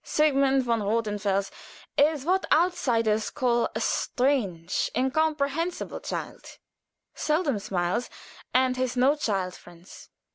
Sigmund 0.03 0.63
von 0.65 0.81
Rothenfels 0.81 1.51
is 1.95 2.25
what 2.25 2.51
outsiders 2.51 3.29
call 3.29 3.69
"a 3.75 3.79
strange, 3.79 4.89
incomprehensible 4.97 5.99
child;" 5.99 6.57
seldom 7.13 7.59
smiles, 7.59 8.09
and 8.51 8.77
has 8.77 8.97
no 8.97 9.15
child 9.15 9.53
friends. 9.53 10.09